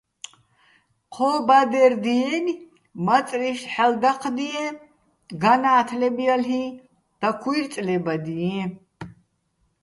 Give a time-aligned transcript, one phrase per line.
[1.13, 2.63] ჴო ბადერ დიენი̆,
[3.05, 4.67] მაწრიშ ჰ̦ალო̆ დაჴდიეჼ,
[5.41, 6.63] განა́თლებ ჲალ'იჼ,
[7.19, 8.59] დაქუ́ჲრწლებადიეჼ.